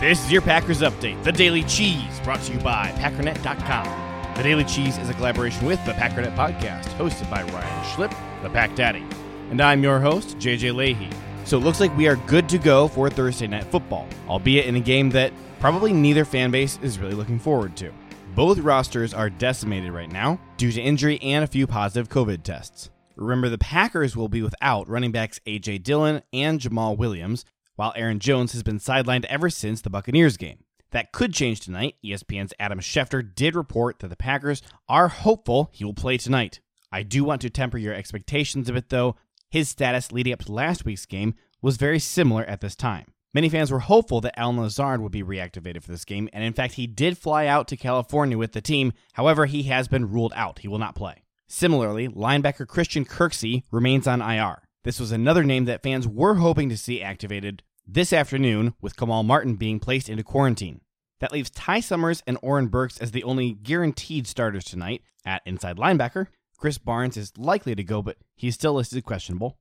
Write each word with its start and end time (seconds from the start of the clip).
This 0.00 0.24
is 0.24 0.30
your 0.30 0.42
Packers 0.42 0.80
Update, 0.80 1.24
the 1.24 1.32
Daily 1.32 1.64
Cheese, 1.64 2.20
brought 2.22 2.40
to 2.42 2.52
you 2.52 2.60
by 2.60 2.92
Packernet.com. 2.98 4.36
The 4.36 4.42
Daily 4.44 4.62
Cheese 4.62 4.96
is 4.96 5.08
a 5.08 5.14
collaboration 5.14 5.66
with 5.66 5.84
the 5.84 5.90
Packernet 5.90 6.36
Podcast, 6.36 6.84
hosted 6.90 7.28
by 7.28 7.42
Ryan 7.42 7.84
Schlip, 7.84 8.42
the 8.44 8.48
Pack 8.48 8.76
Daddy. 8.76 9.04
And 9.50 9.60
I'm 9.60 9.82
your 9.82 9.98
host, 9.98 10.38
JJ 10.38 10.76
Leahy. 10.76 11.10
So 11.44 11.58
it 11.58 11.64
looks 11.64 11.80
like 11.80 11.96
we 11.96 12.06
are 12.06 12.14
good 12.28 12.48
to 12.50 12.58
go 12.58 12.86
for 12.86 13.10
Thursday 13.10 13.48
Night 13.48 13.64
Football, 13.64 14.06
albeit 14.28 14.66
in 14.66 14.76
a 14.76 14.80
game 14.80 15.10
that 15.10 15.32
probably 15.58 15.92
neither 15.92 16.24
fan 16.24 16.52
base 16.52 16.78
is 16.80 17.00
really 17.00 17.14
looking 17.14 17.40
forward 17.40 17.76
to. 17.78 17.90
Both 18.36 18.58
rosters 18.58 19.12
are 19.12 19.28
decimated 19.28 19.90
right 19.90 20.12
now 20.12 20.38
due 20.58 20.70
to 20.70 20.80
injury 20.80 21.20
and 21.22 21.42
a 21.42 21.48
few 21.48 21.66
positive 21.66 22.08
COVID 22.08 22.44
tests. 22.44 22.90
Remember, 23.16 23.48
the 23.48 23.58
Packers 23.58 24.16
will 24.16 24.28
be 24.28 24.42
without 24.42 24.88
running 24.88 25.10
backs 25.10 25.40
A.J. 25.44 25.78
Dillon 25.78 26.22
and 26.32 26.60
Jamaal 26.60 26.96
Williams, 26.96 27.44
while 27.78 27.92
Aaron 27.94 28.18
Jones 28.18 28.52
has 28.54 28.64
been 28.64 28.80
sidelined 28.80 29.24
ever 29.26 29.48
since 29.48 29.80
the 29.80 29.88
Buccaneers 29.88 30.36
game. 30.36 30.64
That 30.90 31.12
could 31.12 31.32
change 31.32 31.60
tonight. 31.60 31.94
ESPN's 32.04 32.52
Adam 32.58 32.80
Schefter 32.80 33.22
did 33.22 33.54
report 33.54 34.00
that 34.00 34.08
the 34.08 34.16
Packers 34.16 34.62
are 34.88 35.06
hopeful 35.06 35.70
he 35.72 35.84
will 35.84 35.94
play 35.94 36.16
tonight. 36.16 36.58
I 36.90 37.04
do 37.04 37.22
want 37.22 37.40
to 37.42 37.50
temper 37.50 37.78
your 37.78 37.94
expectations 37.94 38.68
a 38.68 38.72
bit, 38.72 38.88
though. 38.88 39.14
His 39.48 39.68
status 39.68 40.10
leading 40.10 40.32
up 40.32 40.40
to 40.40 40.52
last 40.52 40.84
week's 40.84 41.06
game 41.06 41.34
was 41.62 41.76
very 41.76 42.00
similar 42.00 42.42
at 42.46 42.60
this 42.60 42.74
time. 42.74 43.12
Many 43.32 43.48
fans 43.48 43.70
were 43.70 43.78
hopeful 43.78 44.20
that 44.22 44.36
Allen 44.36 44.56
Lazard 44.56 45.00
would 45.00 45.12
be 45.12 45.22
reactivated 45.22 45.84
for 45.84 45.92
this 45.92 46.04
game, 46.04 46.28
and 46.32 46.42
in 46.42 46.54
fact, 46.54 46.74
he 46.74 46.88
did 46.88 47.16
fly 47.16 47.46
out 47.46 47.68
to 47.68 47.76
California 47.76 48.36
with 48.36 48.54
the 48.54 48.60
team. 48.60 48.92
However, 49.12 49.46
he 49.46 49.64
has 49.64 49.86
been 49.86 50.10
ruled 50.10 50.32
out. 50.34 50.58
He 50.58 50.68
will 50.68 50.80
not 50.80 50.96
play. 50.96 51.22
Similarly, 51.46 52.08
linebacker 52.08 52.66
Christian 52.66 53.04
Kirksey 53.04 53.62
remains 53.70 54.08
on 54.08 54.20
IR. 54.20 54.62
This 54.84 54.98
was 54.98 55.12
another 55.12 55.44
name 55.44 55.66
that 55.66 55.82
fans 55.82 56.08
were 56.08 56.36
hoping 56.36 56.68
to 56.70 56.76
see 56.76 57.02
activated 57.02 57.62
this 57.90 58.12
afternoon, 58.12 58.74
with 58.82 58.96
Kamal 58.96 59.22
Martin 59.22 59.56
being 59.56 59.80
placed 59.80 60.10
into 60.10 60.22
quarantine. 60.22 60.82
That 61.20 61.32
leaves 61.32 61.48
Ty 61.50 61.80
Summers 61.80 62.22
and 62.26 62.38
Oren 62.42 62.68
Burks 62.68 62.98
as 62.98 63.12
the 63.12 63.24
only 63.24 63.52
guaranteed 63.54 64.26
starters 64.26 64.64
tonight. 64.64 65.02
At 65.24 65.42
inside 65.46 65.78
linebacker, 65.78 66.26
Krys 66.62 66.82
Barnes 66.82 67.16
is 67.16 67.36
likely 67.36 67.74
to 67.74 67.82
go, 67.82 68.02
but 68.02 68.18
he's 68.36 68.54
still 68.54 68.74
listed 68.74 69.04
questionable. 69.04 69.58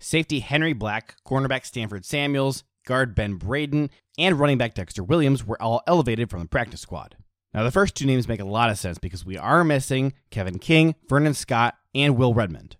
Safety 0.00 0.40
Henry 0.40 0.72
Black, 0.72 1.16
cornerback 1.26 1.66
Stanford 1.66 2.04
Samuels, 2.04 2.64
guard 2.86 3.14
Ben 3.14 3.34
Braden, 3.34 3.90
and 4.16 4.38
running 4.38 4.56
back 4.56 4.74
Dexter 4.74 5.02
Williams 5.02 5.44
were 5.44 5.60
all 5.60 5.82
elevated 5.86 6.30
from 6.30 6.40
the 6.40 6.48
practice 6.48 6.80
squad. 6.80 7.16
Now, 7.52 7.64
the 7.64 7.70
first 7.70 7.94
two 7.94 8.06
names 8.06 8.28
make 8.28 8.40
a 8.40 8.44
lot 8.44 8.70
of 8.70 8.78
sense 8.78 8.98
because 8.98 9.26
we 9.26 9.36
are 9.36 9.64
missing 9.64 10.12
Kevin 10.30 10.58
King, 10.58 10.94
Vernon 11.08 11.34
Scott, 11.34 11.74
and 11.94 12.16
Will 12.16 12.34
Redmond. 12.34 12.76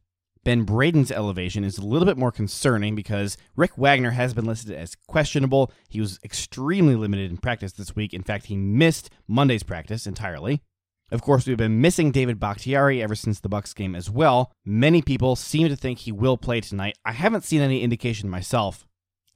Ben 0.49 0.63
Braden's 0.65 1.13
elevation 1.13 1.63
is 1.63 1.77
a 1.77 1.85
little 1.85 2.07
bit 2.07 2.17
more 2.17 2.33
concerning 2.33 2.95
because 2.95 3.37
Rick 3.55 3.77
Wagner 3.77 4.13
has 4.13 4.33
been 4.33 4.47
listed 4.47 4.75
as 4.75 4.95
questionable. 5.07 5.71
He 5.91 6.01
was 6.01 6.19
extremely 6.25 6.95
limited 6.95 7.31
in 7.31 7.37
practice 7.37 7.73
this 7.73 7.95
week. 7.95 8.15
In 8.15 8.23
fact, 8.23 8.47
he 8.47 8.57
missed 8.57 9.11
Monday's 9.27 9.63
practice 9.63 10.07
entirely. 10.07 10.63
Of 11.11 11.21
course, 11.21 11.47
we've 11.47 11.59
been 11.59 11.83
missing 11.83 12.13
David 12.13 12.41
Bakhtiari 12.41 13.03
ever 13.03 13.15
since 13.15 13.41
the 13.41 13.51
Bucs 13.51 13.75
game 13.75 13.95
as 13.95 14.09
well. 14.09 14.51
Many 14.65 15.03
people 15.03 15.37
seem 15.37 15.69
to 15.69 15.77
think 15.77 15.99
he 15.99 16.13
will 16.13 16.39
play 16.39 16.63
tonight. 16.63 16.97
I 17.05 17.13
haven't 17.13 17.45
seen 17.45 17.61
any 17.61 17.83
indication 17.83 18.31
myself, 18.31 18.87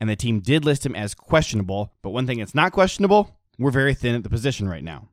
and 0.01 0.09
the 0.09 0.17
team 0.17 0.41
did 0.41 0.65
list 0.65 0.87
him 0.87 0.97
as 0.97 1.15
questionable. 1.15 1.93
But 2.01 2.13
one 2.13 2.27
thing 2.27 2.39
that's 2.39 2.55
not 2.55 2.73
questionable, 2.73 3.39
we're 3.59 3.71
very 3.71 3.93
thin 3.93 4.15
at 4.15 4.23
the 4.23 4.31
position 4.31 4.67
right 4.67 4.83
now. 4.83 5.11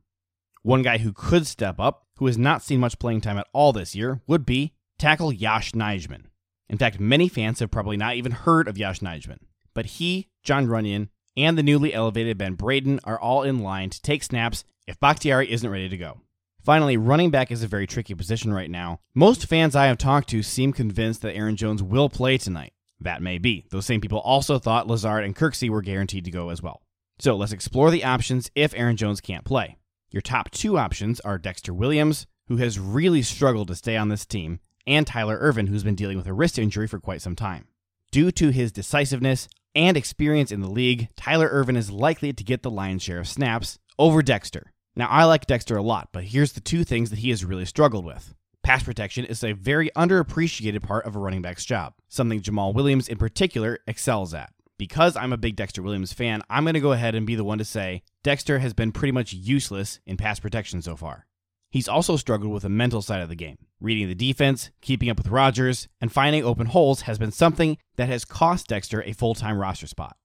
One 0.62 0.80
guy 0.80 0.96
who 0.96 1.12
could 1.12 1.46
step 1.46 1.78
up, 1.78 2.06
who 2.16 2.26
has 2.26 2.38
not 2.38 2.62
seen 2.62 2.80
much 2.80 2.98
playing 2.98 3.20
time 3.20 3.36
at 3.36 3.48
all 3.52 3.74
this 3.74 3.94
year, 3.94 4.22
would 4.26 4.46
be 4.46 4.72
tackle 5.00 5.32
Yosh 5.32 5.72
Nijman. 5.72 6.26
In 6.68 6.78
fact, 6.78 7.00
many 7.00 7.28
fans 7.28 7.58
have 7.58 7.70
probably 7.70 7.96
not 7.96 8.14
even 8.14 8.32
heard 8.32 8.68
of 8.68 8.78
Yosh 8.78 9.00
Nijman. 9.00 9.38
But 9.74 9.86
he, 9.86 10.28
Jon 10.42 10.66
Runyan, 10.66 11.08
and 11.36 11.56
the 11.56 11.62
newly 11.62 11.94
elevated 11.94 12.38
Ben 12.38 12.54
Braden 12.54 13.00
are 13.04 13.18
all 13.18 13.42
in 13.42 13.60
line 13.60 13.90
to 13.90 14.02
take 14.02 14.22
snaps 14.22 14.64
if 14.86 15.00
Bakhtiari 15.00 15.50
isn't 15.50 15.70
ready 15.70 15.88
to 15.88 15.96
go. 15.96 16.20
Finally, 16.62 16.96
running 16.96 17.30
back 17.30 17.50
is 17.50 17.62
a 17.62 17.68
very 17.68 17.86
tricky 17.86 18.14
position 18.14 18.52
right 18.52 18.70
now. 18.70 19.00
Most 19.14 19.46
fans 19.46 19.74
I 19.74 19.86
have 19.86 19.96
talked 19.96 20.28
to 20.30 20.42
seem 20.42 20.72
convinced 20.72 21.22
that 21.22 21.34
Aaron 21.34 21.56
Jones 21.56 21.82
will 21.82 22.10
play 22.10 22.36
tonight. 22.36 22.74
That 23.00 23.22
may 23.22 23.38
be. 23.38 23.64
Those 23.70 23.86
same 23.86 24.00
people 24.00 24.18
also 24.18 24.58
thought 24.58 24.86
Lazard 24.86 25.24
and 25.24 25.34
Kirksey 25.34 25.70
were 25.70 25.80
guaranteed 25.80 26.26
to 26.26 26.30
go 26.30 26.50
as 26.50 26.62
well. 26.62 26.82
So 27.18 27.36
let's 27.36 27.52
explore 27.52 27.90
the 27.90 28.04
options 28.04 28.50
if 28.54 28.74
Aaron 28.74 28.96
Jones 28.96 29.20
can't 29.20 29.44
play. 29.44 29.78
Your 30.10 30.20
top 30.20 30.50
two 30.50 30.76
options 30.76 31.20
are 31.20 31.38
Dexter 31.38 31.72
Williams, 31.72 32.26
who 32.48 32.58
has 32.58 32.78
really 32.78 33.22
struggled 33.22 33.68
to 33.68 33.74
stay 33.74 33.96
on 33.96 34.08
this 34.08 34.26
team, 34.26 34.60
and 34.86 35.06
Tyler 35.06 35.38
Ervin, 35.40 35.66
who's 35.66 35.84
been 35.84 35.94
dealing 35.94 36.16
with 36.16 36.26
a 36.26 36.32
wrist 36.32 36.58
injury 36.58 36.86
for 36.86 36.98
quite 36.98 37.22
some 37.22 37.36
time. 37.36 37.66
Due 38.10 38.30
to 38.32 38.50
his 38.50 38.72
decisiveness 38.72 39.48
and 39.74 39.96
experience 39.96 40.50
in 40.50 40.60
the 40.60 40.70
league, 40.70 41.08
Tyler 41.16 41.48
Ervin 41.50 41.76
is 41.76 41.90
likely 41.90 42.32
to 42.32 42.44
get 42.44 42.62
the 42.62 42.70
lion's 42.70 43.02
share 43.02 43.20
of 43.20 43.28
snaps 43.28 43.78
over 43.98 44.22
Dexter. 44.22 44.72
Now, 44.96 45.06
I 45.08 45.24
like 45.24 45.46
Dexter 45.46 45.76
a 45.76 45.82
lot, 45.82 46.08
but 46.12 46.24
here's 46.24 46.52
the 46.52 46.60
two 46.60 46.84
things 46.84 47.10
that 47.10 47.20
he 47.20 47.30
has 47.30 47.44
really 47.44 47.64
struggled 47.64 48.04
with. 48.04 48.34
Pass 48.62 48.82
protection 48.82 49.24
is 49.24 49.42
a 49.42 49.52
very 49.52 49.90
underappreciated 49.96 50.82
part 50.82 51.06
of 51.06 51.16
a 51.16 51.18
running 51.18 51.42
back's 51.42 51.64
job, 51.64 51.94
something 52.08 52.42
Jamaal 52.42 52.74
Williams 52.74 53.08
in 53.08 53.16
particular 53.16 53.78
excels 53.86 54.34
at. 54.34 54.52
Because 54.76 55.16
I'm 55.16 55.32
a 55.32 55.38
big 55.38 55.56
Dexter 55.56 55.82
Williams 55.82 56.12
fan, 56.12 56.42
I'm 56.50 56.64
going 56.64 56.74
to 56.74 56.80
go 56.80 56.92
ahead 56.92 57.14
and 57.14 57.26
be 57.26 57.34
the 57.34 57.44
one 57.44 57.58
to 57.58 57.64
say 57.64 58.02
Dexter 58.22 58.58
has 58.58 58.74
been 58.74 58.92
pretty 58.92 59.12
much 59.12 59.32
useless 59.32 60.00
in 60.06 60.16
pass 60.16 60.40
protection 60.40 60.82
so 60.82 60.96
far. 60.96 61.26
He's 61.70 61.88
also 61.88 62.16
struggled 62.16 62.52
with 62.52 62.64
the 62.64 62.68
mental 62.68 63.02
side 63.02 63.22
of 63.22 63.28
the 63.28 63.36
game. 63.36 63.58
Reading 63.80 64.08
the 64.08 64.14
defense, 64.14 64.70
keeping 64.82 65.08
up 65.08 65.16
with 65.16 65.28
Rodgers, 65.28 65.88
and 66.02 66.12
finding 66.12 66.44
open 66.44 66.66
holes 66.66 67.02
has 67.02 67.18
been 67.18 67.32
something 67.32 67.78
that 67.96 68.10
has 68.10 68.26
cost 68.26 68.66
Dexter 68.66 69.02
a 69.02 69.12
full 69.12 69.34
time 69.34 69.58
roster 69.58 69.86
spot. 69.86 70.18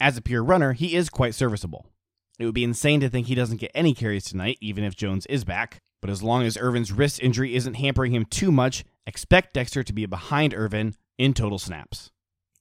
As 0.00 0.16
a 0.16 0.22
pure 0.22 0.42
runner, 0.42 0.72
he 0.72 0.94
is 0.94 1.10
quite 1.10 1.34
serviceable. 1.34 1.86
It 2.38 2.46
would 2.46 2.54
be 2.54 2.64
insane 2.64 3.00
to 3.00 3.10
think 3.10 3.26
he 3.26 3.34
doesn't 3.34 3.60
get 3.60 3.70
any 3.74 3.92
carries 3.92 4.24
tonight, 4.24 4.56
even 4.62 4.84
if 4.84 4.96
Jones 4.96 5.26
is 5.26 5.44
back. 5.44 5.78
But 6.00 6.10
as 6.10 6.22
long 6.22 6.44
as 6.44 6.56
Ervin's 6.56 6.92
wrist 6.92 7.22
injury 7.22 7.54
isn't 7.54 7.74
hampering 7.74 8.12
him 8.12 8.24
too 8.24 8.50
much, 8.50 8.84
expect 9.06 9.52
Dexter 9.52 9.82
to 9.82 9.92
be 9.92 10.06
behind 10.06 10.54
Ervin 10.54 10.94
in 11.18 11.34
total 11.34 11.58
snaps. 11.58 12.10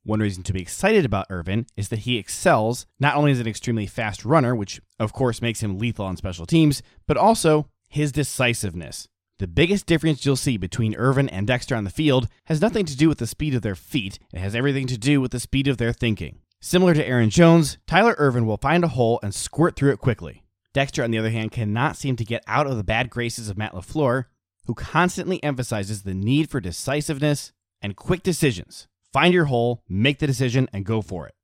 One 0.04 0.20
reason 0.20 0.44
to 0.44 0.54
be 0.54 0.62
excited 0.62 1.06
about 1.06 1.28
Ervin 1.30 1.68
is 1.78 1.88
that 1.88 2.00
he 2.00 2.18
excels 2.18 2.86
not 3.00 3.16
only 3.16 3.32
as 3.32 3.40
an 3.40 3.48
extremely 3.48 3.88
fast 3.88 4.26
runner, 4.26 4.54
which 4.54 4.82
of 5.00 5.14
course 5.14 5.42
makes 5.42 5.64
him 5.64 5.78
lethal 5.78 6.06
on 6.06 6.18
special 6.18 6.46
teams, 6.46 6.84
but 7.08 7.16
also 7.16 7.70
his 7.88 8.12
decisiveness. 8.12 9.08
The 9.44 9.48
biggest 9.48 9.88
difference 9.88 10.26
you'll 10.26 10.38
see 10.38 10.56
between 10.56 10.96
Ervin 10.96 11.28
and 11.28 11.46
Dexter 11.46 11.76
on 11.76 11.84
the 11.84 11.90
field 11.90 12.30
has 12.46 12.62
nothing 12.62 12.86
to 12.86 12.96
do 12.96 13.10
with 13.10 13.18
the 13.18 13.28
speed 13.28 13.54
of 13.54 13.62
their 13.62 13.76
feet, 13.76 14.18
it 14.32 14.40
has 14.40 14.56
everything 14.56 14.88
to 14.88 14.98
do 14.98 15.20
with 15.20 15.32
the 15.32 15.40
speed 15.42 15.68
of 15.68 15.76
their 15.76 15.92
thinking. 15.92 16.40
Similar 16.62 16.94
to 16.94 17.06
Aaron 17.06 17.30
Jones, 17.30 17.78
Tyler 17.86 18.16
Ervin 18.18 18.46
will 18.46 18.56
find 18.56 18.86
a 18.86 18.88
hole 18.88 19.20
and 19.22 19.36
squirt 19.36 19.76
through 19.76 19.92
it 19.92 20.00
quickly. 20.00 20.46
Dexter, 20.74 21.04
on 21.04 21.12
the 21.12 21.18
other 21.18 21.30
hand, 21.30 21.52
cannot 21.52 21.98
seem 21.98 22.16
to 22.16 22.24
get 22.24 22.42
out 22.48 22.68
of 22.68 22.78
the 22.78 22.86
bad 22.86 23.10
graces 23.10 23.50
of 23.50 23.58
Matt 23.58 23.74
LaFleur, 23.74 24.28
who 24.66 24.76
constantly 24.76 25.44
emphasizes 25.44 26.04
the 26.04 26.14
need 26.14 26.50
for 26.50 26.62
decisiveness 26.62 27.52
and 27.82 27.98
quick 27.98 28.24
decisions. 28.24 28.88
Find 29.12 29.34
your 29.34 29.46
hole, 29.48 29.84
make 29.90 30.20
the 30.20 30.28
decision, 30.28 30.70
and 30.72 30.86
go 30.86 31.02
for 31.02 31.28
it. 31.28 31.36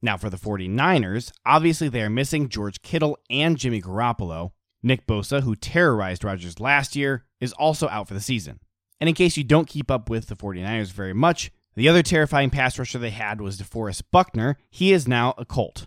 Now, 0.00 0.16
for 0.16 0.30
the 0.30 0.38
49ers, 0.38 1.32
obviously 1.44 1.90
they 1.90 2.00
are 2.00 2.08
missing 2.08 2.48
George 2.48 2.80
Kittle 2.80 3.18
and 3.28 3.58
Jimmy 3.58 3.82
Garoppolo, 3.82 4.52
Nick 4.82 5.06
Bosa, 5.06 5.42
who 5.42 5.54
terrorized 5.54 6.24
Rodgers 6.24 6.60
last 6.60 6.96
year, 6.96 7.24
is 7.40 7.52
also 7.52 7.88
out 7.88 8.08
for 8.08 8.14
the 8.14 8.20
season. 8.20 8.60
And 9.00 9.08
in 9.08 9.14
case 9.14 9.36
you 9.36 9.44
don't 9.44 9.68
keep 9.68 9.90
up 9.90 10.08
with 10.08 10.28
the 10.28 10.36
49ers 10.36 10.92
very 10.92 11.12
much, 11.12 11.50
the 11.74 11.88
other 11.88 12.02
terrifying 12.02 12.50
pass 12.50 12.78
rusher 12.78 12.98
they 12.98 13.10
had 13.10 13.40
was 13.40 13.58
DeForest 13.58 14.02
Buckner. 14.10 14.58
He 14.70 14.92
is 14.92 15.08
now 15.08 15.34
a 15.38 15.44
Colt. 15.44 15.86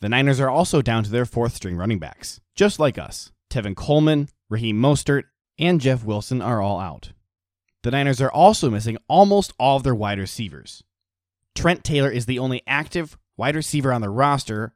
The 0.00 0.08
Niners 0.08 0.40
are 0.40 0.50
also 0.50 0.82
down 0.82 1.04
to 1.04 1.10
their 1.10 1.26
fourth 1.26 1.54
string 1.54 1.76
running 1.76 1.98
backs, 1.98 2.40
just 2.54 2.78
like 2.78 2.98
us. 2.98 3.30
Tevin 3.50 3.76
Coleman, 3.76 4.28
Raheem 4.48 4.80
Mostert, 4.80 5.24
and 5.58 5.80
Jeff 5.80 6.04
Wilson 6.04 6.40
are 6.40 6.62
all 6.62 6.80
out. 6.80 7.12
The 7.82 7.90
Niners 7.90 8.20
are 8.20 8.30
also 8.30 8.70
missing 8.70 8.98
almost 9.08 9.52
all 9.58 9.76
of 9.76 9.82
their 9.82 9.94
wide 9.94 10.18
receivers. 10.18 10.82
Trent 11.54 11.84
Taylor 11.84 12.10
is 12.10 12.26
the 12.26 12.38
only 12.38 12.62
active 12.66 13.18
wide 13.36 13.56
receiver 13.56 13.92
on 13.92 14.00
the 14.00 14.10
roster 14.10 14.74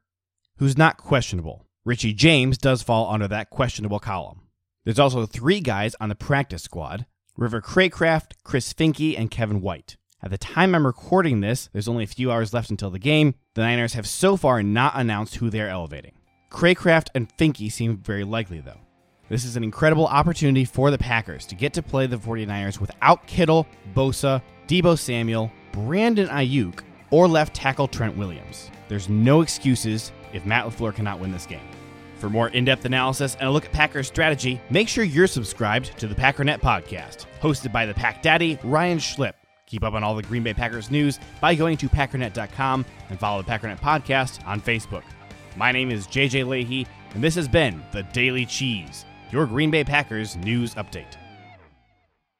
who's 0.57 0.77
not 0.77 0.97
questionable. 0.97 1.64
Richie 1.85 2.13
James 2.13 2.57
does 2.57 2.81
fall 2.81 3.13
under 3.13 3.27
that 3.27 3.51
questionable 3.51 3.99
column. 3.99 4.41
There's 4.83 4.97
also 4.97 5.27
three 5.27 5.59
guys 5.59 5.95
on 6.01 6.09
the 6.09 6.15
practice 6.15 6.63
squad 6.63 7.05
River 7.37 7.61
Cracraft, 7.61 8.31
Chris 8.43 8.73
Finke, 8.73 9.15
and 9.15 9.29
Kevin 9.29 9.61
White. 9.61 9.95
At 10.23 10.31
the 10.31 10.37
time 10.39 10.73
I'm 10.73 10.87
recording 10.87 11.41
this, 11.41 11.69
there's 11.73 11.87
only 11.87 12.03
a 12.03 12.07
few 12.07 12.31
hours 12.31 12.55
left 12.55 12.71
until 12.71 12.89
the 12.89 12.97
game. 12.97 13.35
The 13.53 13.61
Niners 13.61 13.93
have 13.93 14.07
so 14.07 14.35
far 14.35 14.63
not 14.63 14.93
announced 14.95 15.35
who 15.35 15.51
they're 15.51 15.69
elevating. 15.69 16.13
Cracraft 16.49 17.09
and 17.13 17.29
Finke 17.37 17.71
seem 17.71 17.97
very 17.97 18.23
likely, 18.23 18.61
though. 18.61 18.79
This 19.29 19.45
is 19.45 19.55
an 19.55 19.63
incredible 19.63 20.07
opportunity 20.07 20.65
for 20.65 20.89
the 20.89 20.97
Packers 20.97 21.45
to 21.47 21.55
get 21.55 21.73
to 21.73 21.83
play 21.83 22.07
the 22.07 22.17
49ers 22.17 22.79
without 22.79 23.27
Kittle, 23.27 23.67
Bosa, 23.93 24.41
Deebo 24.67 24.97
Samuel, 24.97 25.51
Brandon 25.71 26.29
Aiyuk, 26.29 26.79
or 27.11 27.27
left 27.27 27.53
tackle 27.53 27.87
Trent 27.87 28.17
Williams. 28.17 28.71
There's 28.87 29.09
no 29.09 29.41
excuses 29.41 30.11
if 30.35 30.45
Matt 30.45 30.65
LaFleur 30.65 30.93
cannot 30.93 31.19
win 31.19 31.31
this 31.31 31.47
game. 31.47 31.67
For 32.17 32.29
more 32.29 32.49
in 32.49 32.65
depth 32.65 32.85
analysis 32.85 33.35
and 33.39 33.47
a 33.47 33.51
look 33.51 33.65
at 33.65 33.71
Packers 33.71 34.07
strategy, 34.07 34.61
make 34.69 34.87
sure 34.87 35.03
you're 35.03 35.27
subscribed 35.27 35.97
to 35.99 36.07
the 36.07 36.15
Packernet 36.15 36.59
podcast, 36.59 37.25
hosted 37.41 37.71
by 37.71 37.85
the 37.85 37.93
Pack 37.93 38.21
Daddy, 38.21 38.59
Ryan 38.63 38.99
Schlip. 38.99 39.33
Keep 39.65 39.83
up 39.83 39.93
on 39.93 40.03
all 40.03 40.15
the 40.15 40.23
Green 40.23 40.43
Bay 40.43 40.53
Packers 40.53 40.91
news 40.91 41.19
by 41.41 41.55
going 41.55 41.77
to 41.77 41.89
packernet.com 41.89 42.85
and 43.09 43.19
follow 43.19 43.41
the 43.41 43.51
Packernet 43.51 43.79
podcast 43.79 44.45
on 44.45 44.61
Facebook. 44.61 45.03
My 45.55 45.71
name 45.71 45.89
is 45.89 46.07
JJ 46.07 46.47
Leahy, 46.47 46.85
and 47.13 47.23
this 47.23 47.35
has 47.35 47.47
been 47.47 47.83
the 47.91 48.03
Daily 48.03 48.45
Cheese, 48.45 49.05
your 49.31 49.45
Green 49.45 49.71
Bay 49.71 49.83
Packers 49.83 50.35
news 50.35 50.75
update. 50.75 51.17